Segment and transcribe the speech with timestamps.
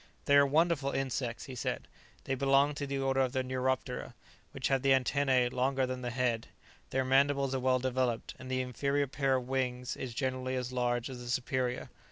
[0.25, 1.87] "They are wonderful insects," he said;
[2.23, 4.15] "they belong to the order of the Neuroptera,
[4.51, 6.47] which have the antennae longer than the head;
[6.89, 11.07] their mandibles are well developed, and the inferior pair of wings is generally as large
[11.07, 11.91] as the superior.